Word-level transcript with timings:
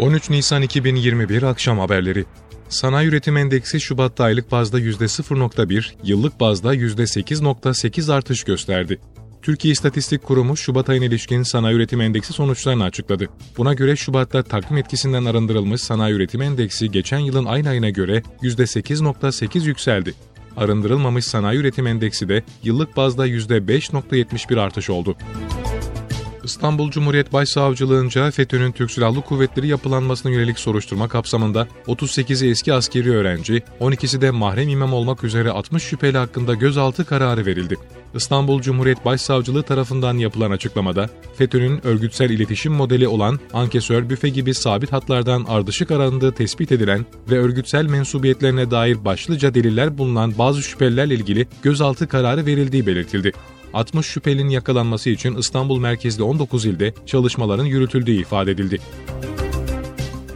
13 0.00 0.30
Nisan 0.30 0.62
2021 0.62 1.42
akşam 1.42 1.78
haberleri. 1.78 2.24
Sanayi 2.68 3.08
üretim 3.08 3.36
endeksi 3.36 3.80
Şubat'ta 3.80 4.24
aylık 4.24 4.52
bazda 4.52 4.80
%0.1, 4.80 5.92
yıllık 6.04 6.40
bazda 6.40 6.74
%8.8 6.74 8.12
artış 8.12 8.44
gösterdi. 8.44 9.00
Türkiye 9.42 9.72
İstatistik 9.72 10.22
Kurumu 10.22 10.56
Şubat 10.56 10.88
ayına 10.88 11.04
ilişkin 11.04 11.42
sanayi 11.42 11.76
üretim 11.76 12.00
endeksi 12.00 12.32
sonuçlarını 12.32 12.84
açıkladı. 12.84 13.28
Buna 13.56 13.74
göre 13.74 13.96
Şubat'ta 13.96 14.42
takvim 14.42 14.78
etkisinden 14.78 15.24
arındırılmış 15.24 15.80
sanayi 15.80 16.14
üretim 16.14 16.42
endeksi 16.42 16.90
geçen 16.90 17.18
yılın 17.18 17.44
aynı 17.44 17.68
ayına 17.68 17.90
göre 17.90 18.22
%8.8 18.42 19.66
yükseldi. 19.66 20.14
Arındırılmamış 20.56 21.24
sanayi 21.24 21.58
üretim 21.58 21.86
endeksi 21.86 22.28
de 22.28 22.42
yıllık 22.62 22.96
bazda 22.96 23.28
%5.71 23.28 24.60
artış 24.60 24.90
oldu. 24.90 25.16
İstanbul 26.50 26.90
Cumhuriyet 26.90 27.32
Başsavcılığınca 27.32 28.30
FETÖ'nün 28.30 28.72
Türk 28.72 28.90
Silahlı 28.90 29.20
Kuvvetleri 29.20 29.68
yapılanmasına 29.68 30.32
yönelik 30.32 30.58
soruşturma 30.58 31.08
kapsamında 31.08 31.68
38'i 31.86 32.50
eski 32.50 32.74
askeri 32.74 33.10
öğrenci, 33.10 33.62
12'si 33.80 34.20
de 34.20 34.30
mahrem 34.30 34.68
imam 34.68 34.92
olmak 34.92 35.24
üzere 35.24 35.50
60 35.50 35.82
şüpheli 35.82 36.18
hakkında 36.18 36.54
gözaltı 36.54 37.04
kararı 37.04 37.46
verildi. 37.46 37.76
İstanbul 38.14 38.60
Cumhuriyet 38.60 39.04
Başsavcılığı 39.04 39.62
tarafından 39.62 40.18
yapılan 40.18 40.50
açıklamada, 40.50 41.10
FETÖ'nün 41.38 41.86
örgütsel 41.86 42.30
iletişim 42.30 42.72
modeli 42.72 43.08
olan 43.08 43.40
ankesör 43.52 44.10
büfe 44.10 44.28
gibi 44.28 44.54
sabit 44.54 44.92
hatlardan 44.92 45.44
ardışık 45.48 45.90
arandığı 45.90 46.32
tespit 46.32 46.72
edilen 46.72 47.06
ve 47.30 47.38
örgütsel 47.38 47.84
mensubiyetlerine 47.84 48.70
dair 48.70 49.04
başlıca 49.04 49.54
deliller 49.54 49.98
bulunan 49.98 50.38
bazı 50.38 50.62
şüphelilerle 50.62 51.14
ilgili 51.14 51.46
gözaltı 51.62 52.08
kararı 52.08 52.46
verildiği 52.46 52.86
belirtildi. 52.86 53.32
60 53.74 54.06
şüphelinin 54.06 54.48
yakalanması 54.48 55.10
için 55.10 55.36
İstanbul 55.36 55.78
merkezli 55.78 56.22
19 56.22 56.66
ilde 56.66 56.94
çalışmaların 57.06 57.64
yürütüldüğü 57.64 58.12
ifade 58.12 58.50
edildi. 58.50 58.78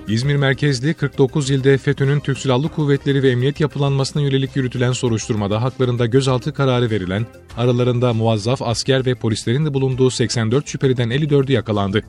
İzmir 0.08 0.36
merkezli 0.36 0.94
49 0.94 1.50
ilde 1.50 1.78
FETÖ'nün 1.78 2.20
Türk 2.20 2.38
Silahlı 2.38 2.68
Kuvvetleri 2.68 3.22
ve 3.22 3.30
Emniyet 3.30 3.60
yapılanmasına 3.60 4.22
yönelik 4.22 4.56
yürütülen 4.56 4.92
soruşturmada 4.92 5.62
haklarında 5.62 6.06
gözaltı 6.06 6.52
kararı 6.52 6.90
verilen, 6.90 7.26
aralarında 7.56 8.12
muazzaf 8.12 8.62
asker 8.62 9.06
ve 9.06 9.14
polislerin 9.14 9.66
de 9.66 9.74
bulunduğu 9.74 10.10
84 10.10 10.68
şüpheliden 10.68 11.10
54'ü 11.10 11.52
yakalandı. 11.52 12.02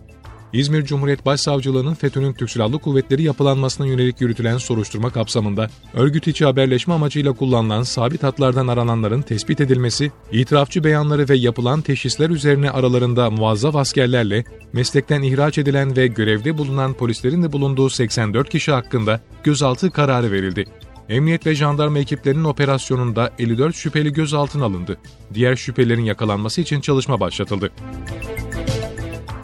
İzmir 0.56 0.86
Cumhuriyet 0.86 1.26
Başsavcılığı'nın 1.26 1.94
FETÖ'nün 1.94 2.34
Türk 2.34 2.50
Silahlı 2.50 2.80
Kuvvetleri 2.80 3.24
yapılanmasına 3.24 3.88
yönelik 3.88 4.22
yürütülen 4.22 4.58
soruşturma 4.58 5.10
kapsamında 5.10 5.68
örgüt 5.94 6.28
içi 6.28 6.46
haberleşme 6.46 6.94
amacıyla 6.94 7.34
kullanılan 7.34 7.84
sabit 7.84 8.24
hatlardan 8.24 8.68
arananların 8.68 9.22
tespit 9.22 9.62
edilmesi, 9.62 10.12
itirafçı 10.32 10.84
beyanları 10.84 11.30
ve 11.30 11.36
yapılan 11.36 11.82
teşhisler 11.82 12.30
üzerine 12.30 12.72
aralarında 12.72 13.30
muazzaf 13.30 13.76
askerlerle 13.76 14.44
meslekten 14.74 15.22
ihraç 15.22 15.58
edilen 15.58 15.98
ve 15.98 16.08
görevde 16.08 16.58
bulunan 16.58 16.94
polislerin 16.94 17.44
de 17.44 17.52
bulunduğu 17.52 17.90
84 17.90 18.50
kişi 18.50 18.72
hakkında 18.72 19.22
gözaltı 19.44 19.92
kararı 19.92 20.32
verildi. 20.32 20.66
Emniyet 21.10 21.46
ve 21.46 21.56
jandarma 21.56 22.00
ekiplerinin 22.00 22.44
operasyonunda 22.44 23.32
54 23.40 23.76
şüpheli 23.76 24.14
gözaltına 24.14 24.66
alındı. 24.66 24.98
Diğer 25.34 25.56
şüphelerin 25.56 26.06
yakalanması 26.06 26.62
için 26.62 26.82
çalışma 26.82 27.20
başlatıldı. 27.20 27.72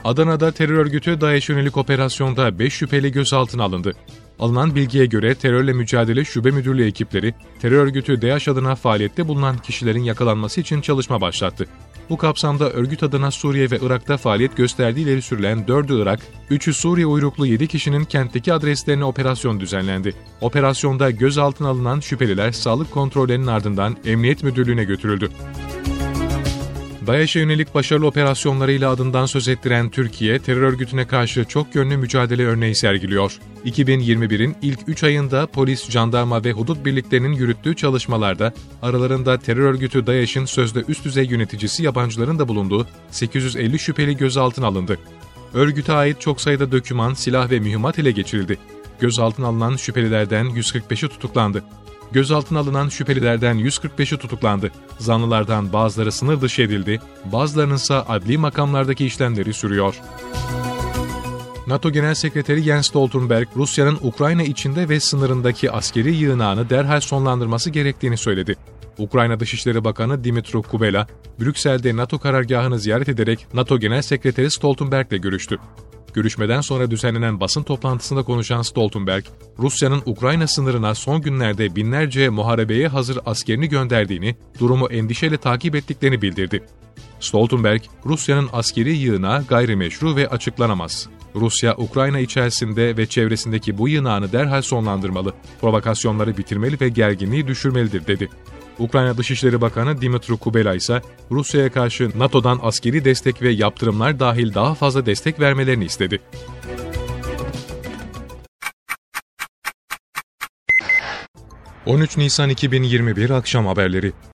Adana'da 0.03 0.51
terör 0.51 0.73
örgütü 0.73 1.21
DAEŞ 1.21 1.49
yönelik 1.49 1.77
operasyonda 1.77 2.59
5 2.59 2.73
şüpheli 2.73 3.11
gözaltına 3.11 3.63
alındı. 3.63 3.93
Alınan 4.39 4.75
bilgiye 4.75 5.05
göre 5.05 5.35
terörle 5.35 5.73
mücadele 5.73 6.25
şube 6.25 6.51
müdürlüğü 6.51 6.85
ekipleri 6.85 7.33
terör 7.59 7.77
örgütü 7.77 8.21
DAEŞ 8.21 8.47
adına 8.47 8.75
faaliyette 8.75 9.27
bulunan 9.27 9.57
kişilerin 9.57 10.03
yakalanması 10.03 10.61
için 10.61 10.81
çalışma 10.81 11.21
başlattı. 11.21 11.67
Bu 12.09 12.17
kapsamda 12.17 12.69
örgüt 12.69 13.03
adına 13.03 13.31
Suriye 13.31 13.71
ve 13.71 13.79
Irak'ta 13.81 14.17
faaliyet 14.17 14.57
gösterdiği 14.57 15.01
ileri 15.01 15.21
sürülen 15.21 15.59
4'ü 15.59 16.03
Irak, 16.03 16.19
3'ü 16.51 16.73
Suriye 16.73 17.05
uyruklu 17.05 17.45
7 17.45 17.67
kişinin 17.67 18.05
kentteki 18.05 18.53
adreslerine 18.53 19.05
operasyon 19.05 19.59
düzenlendi. 19.59 20.13
Operasyonda 20.41 21.11
gözaltına 21.11 21.67
alınan 21.67 21.99
şüpheliler 21.99 22.51
sağlık 22.51 22.91
kontrollerinin 22.91 23.47
ardından 23.47 23.97
Emniyet 24.05 24.43
Müdürlüğü'ne 24.43 24.83
götürüldü. 24.83 25.29
DAEŞ'e 27.11 27.39
yönelik 27.39 27.75
başarılı 27.75 28.07
operasyonlarıyla 28.07 28.91
adından 28.91 29.25
söz 29.25 29.47
ettiren 29.47 29.89
Türkiye, 29.89 30.39
terör 30.39 30.61
örgütüne 30.61 31.07
karşı 31.07 31.45
çok 31.45 31.75
yönlü 31.75 31.97
mücadele 31.97 32.45
örneği 32.45 32.75
sergiliyor. 32.75 33.39
2021'in 33.65 34.55
ilk 34.61 34.79
3 34.87 35.03
ayında 35.03 35.47
polis, 35.47 35.89
jandarma 35.89 36.43
ve 36.43 36.51
hudut 36.51 36.85
birliklerinin 36.85 37.31
yürüttüğü 37.31 37.75
çalışmalarda 37.75 38.53
aralarında 38.81 39.37
terör 39.39 39.63
örgütü 39.63 40.07
DAEŞ'in 40.07 40.45
sözde 40.45 40.83
üst 40.87 41.05
düzey 41.05 41.25
yöneticisi 41.25 41.83
yabancıların 41.83 42.39
da 42.39 42.47
bulunduğu 42.47 42.87
850 43.09 43.79
şüpheli 43.79 44.17
gözaltına 44.17 44.67
alındı. 44.67 44.99
Örgüte 45.53 45.93
ait 45.93 46.21
çok 46.21 46.41
sayıda 46.41 46.71
döküman, 46.71 47.13
silah 47.13 47.51
ve 47.51 47.59
mühimmat 47.59 47.97
ile 47.97 48.11
geçirildi. 48.11 48.57
Gözaltına 48.99 49.47
alınan 49.47 49.75
şüphelilerden 49.75 50.45
145'i 50.45 51.09
tutuklandı. 51.09 51.63
Gözaltına 52.11 52.59
alınan 52.59 52.89
şüphelilerden 52.89 53.57
145'i 53.57 54.17
tutuklandı. 54.17 54.71
Zanlılardan 54.99 55.73
bazıları 55.73 56.11
sınır 56.11 56.41
dışı 56.41 56.61
edildi, 56.61 57.01
bazılarının 57.25 57.75
ise 57.75 57.93
adli 57.93 58.37
makamlardaki 58.37 59.05
işlemleri 59.05 59.53
sürüyor. 59.53 59.95
NATO 61.67 61.91
Genel 61.91 62.13
Sekreteri 62.13 62.61
Jens 62.61 62.87
Stoltenberg, 62.87 63.47
Rusya'nın 63.55 63.97
Ukrayna 64.01 64.43
içinde 64.43 64.89
ve 64.89 64.99
sınırındaki 64.99 65.71
askeri 65.71 66.15
yığınağını 66.15 66.69
derhal 66.69 66.99
sonlandırması 66.99 67.69
gerektiğini 67.69 68.17
söyledi. 68.17 68.55
Ukrayna 68.97 69.39
Dışişleri 69.39 69.83
Bakanı 69.83 70.23
Dimitro 70.23 70.61
Kubela, 70.61 71.07
Brüksel'de 71.39 71.95
NATO 71.95 72.19
karargahını 72.19 72.79
ziyaret 72.79 73.09
ederek 73.09 73.47
NATO 73.53 73.79
Genel 73.79 74.01
Sekreteri 74.01 74.51
Stoltenberg 74.51 75.11
ile 75.11 75.17
görüştü. 75.17 75.59
Görüşmeden 76.13 76.61
sonra 76.61 76.91
düzenlenen 76.91 77.39
basın 77.39 77.63
toplantısında 77.63 78.23
konuşan 78.23 78.61
Stoltenberg, 78.61 79.25
Rusya'nın 79.59 80.01
Ukrayna 80.05 80.47
sınırına 80.47 80.95
son 80.95 81.21
günlerde 81.21 81.75
binlerce 81.75 82.29
muharebeye 82.29 82.87
hazır 82.87 83.19
askerini 83.25 83.69
gönderdiğini, 83.69 84.35
durumu 84.59 84.87
endişeyle 84.87 85.37
takip 85.37 85.75
ettiklerini 85.75 86.21
bildirdi. 86.21 86.63
Stoltenberg, 87.19 87.81
Rusya'nın 88.05 88.49
askeri 88.53 88.97
yığınağı 88.97 89.45
gayrimeşru 89.45 90.15
ve 90.15 90.27
açıklanamaz. 90.27 91.09
Rusya, 91.35 91.75
Ukrayna 91.77 92.19
içerisinde 92.19 92.97
ve 92.97 93.05
çevresindeki 93.05 93.77
bu 93.77 93.89
yığınağını 93.89 94.31
derhal 94.31 94.61
sonlandırmalı, 94.61 95.33
provokasyonları 95.61 96.37
bitirmeli 96.37 96.77
ve 96.81 96.89
gerginliği 96.89 97.47
düşürmelidir 97.47 98.07
dedi. 98.07 98.29
Ukrayna 98.79 99.17
Dışişleri 99.17 99.61
Bakanı 99.61 100.01
Dimitro 100.01 100.37
Kubela 100.37 100.75
ise 100.75 101.01
Rusya'ya 101.31 101.71
karşı 101.71 102.11
NATO'dan 102.15 102.59
askeri 102.63 103.05
destek 103.05 103.41
ve 103.41 103.49
yaptırımlar 103.49 104.19
dahil 104.19 104.53
daha 104.53 104.75
fazla 104.75 105.05
destek 105.05 105.39
vermelerini 105.39 105.85
istedi. 105.85 106.19
...13 111.85 112.19
Nisan 112.19 112.49
2021 112.49 113.29
akşam 113.29 113.65
haberleri 113.65 114.13